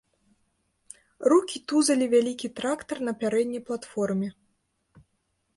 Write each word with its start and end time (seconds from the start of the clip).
Рукі 1.33 1.57
тузалі 1.71 2.05
вялікі 2.13 2.47
трактар 2.61 2.97
на 3.09 3.13
пярэдняй 3.25 3.63
платформе. 3.69 4.27